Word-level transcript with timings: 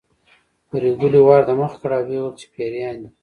پريګلې 0.69 1.21
وار 1.27 1.41
د 1.47 1.51
مخه 1.59 1.77
کړ 1.81 1.91
او 1.97 2.03
وویل 2.03 2.27
چې 2.39 2.45
پيريان 2.53 2.95
دي 3.01 3.09